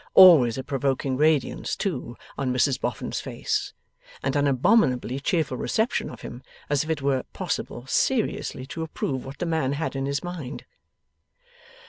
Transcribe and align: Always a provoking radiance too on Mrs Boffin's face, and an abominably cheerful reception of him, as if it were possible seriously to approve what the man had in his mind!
Always 0.15 0.57
a 0.57 0.63
provoking 0.63 1.15
radiance 1.15 1.75
too 1.75 2.17
on 2.35 2.51
Mrs 2.51 2.81
Boffin's 2.81 3.19
face, 3.21 3.71
and 4.23 4.35
an 4.35 4.47
abominably 4.47 5.19
cheerful 5.19 5.57
reception 5.57 6.09
of 6.09 6.21
him, 6.21 6.41
as 6.71 6.83
if 6.83 6.89
it 6.89 7.03
were 7.03 7.21
possible 7.33 7.85
seriously 7.85 8.65
to 8.65 8.81
approve 8.81 9.23
what 9.27 9.37
the 9.37 9.45
man 9.45 9.73
had 9.73 9.95
in 9.95 10.07
his 10.07 10.23
mind! 10.23 10.65